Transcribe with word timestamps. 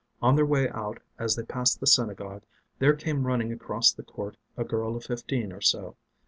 On 0.19 0.35
their 0.35 0.47
way 0.47 0.67
out, 0.67 0.99
as 1.19 1.35
they 1.35 1.43
passed 1.43 1.79
the 1.79 1.85
synagogue, 1.85 2.41
there 2.79 2.95
came 2.95 3.27
running 3.27 3.53
across 3.53 3.91
the 3.91 4.01
court 4.01 4.35
a 4.57 4.63
girl 4.63 4.95
of 4.95 5.03
fifteen 5.03 5.53
or 5.53 5.61
so. 5.61 5.95